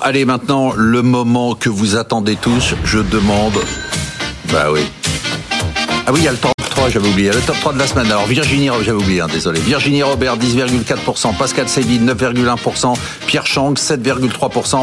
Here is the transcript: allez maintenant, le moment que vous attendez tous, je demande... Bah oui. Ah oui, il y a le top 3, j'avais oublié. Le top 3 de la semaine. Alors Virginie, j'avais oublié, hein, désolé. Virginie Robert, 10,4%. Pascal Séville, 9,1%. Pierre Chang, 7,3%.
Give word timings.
allez 0.00 0.24
maintenant, 0.24 0.72
le 0.76 1.02
moment 1.02 1.54
que 1.54 1.68
vous 1.68 1.96
attendez 1.96 2.36
tous, 2.36 2.74
je 2.84 2.98
demande... 2.98 3.54
Bah 4.52 4.66
oui. 4.72 4.80
Ah 6.06 6.12
oui, 6.12 6.20
il 6.20 6.24
y 6.24 6.28
a 6.28 6.32
le 6.32 6.38
top 6.38 6.52
3, 6.70 6.88
j'avais 6.88 7.08
oublié. 7.08 7.30
Le 7.30 7.40
top 7.40 7.56
3 7.60 7.72
de 7.74 7.78
la 7.78 7.86
semaine. 7.86 8.06
Alors 8.06 8.26
Virginie, 8.26 8.68
j'avais 8.82 8.92
oublié, 8.92 9.20
hein, 9.20 9.28
désolé. 9.30 9.60
Virginie 9.60 10.02
Robert, 10.02 10.36
10,4%. 10.36 11.36
Pascal 11.36 11.68
Séville, 11.68 12.00
9,1%. 12.00 12.94
Pierre 13.26 13.46
Chang, 13.46 13.74
7,3%. 13.74 14.76